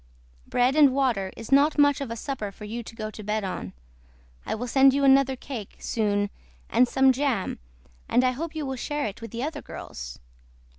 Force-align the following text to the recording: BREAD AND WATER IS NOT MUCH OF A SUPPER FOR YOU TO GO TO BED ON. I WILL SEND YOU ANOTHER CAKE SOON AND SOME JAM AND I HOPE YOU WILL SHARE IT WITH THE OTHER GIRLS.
BREAD 0.47 0.75
AND 0.75 0.95
WATER 0.95 1.31
IS 1.37 1.51
NOT 1.51 1.77
MUCH 1.77 2.01
OF 2.01 2.09
A 2.09 2.15
SUPPER 2.15 2.51
FOR 2.51 2.63
YOU 2.63 2.81
TO 2.81 2.95
GO 2.95 3.11
TO 3.11 3.21
BED 3.21 3.43
ON. 3.43 3.73
I 4.47 4.55
WILL 4.55 4.65
SEND 4.67 4.95
YOU 4.95 5.03
ANOTHER 5.03 5.35
CAKE 5.35 5.75
SOON 5.77 6.31
AND 6.71 6.87
SOME 6.87 7.11
JAM 7.11 7.59
AND 8.09 8.23
I 8.23 8.31
HOPE 8.31 8.55
YOU 8.55 8.65
WILL 8.65 8.77
SHARE 8.77 9.05
IT 9.05 9.21
WITH 9.21 9.29
THE 9.29 9.43
OTHER 9.43 9.61
GIRLS. 9.61 10.17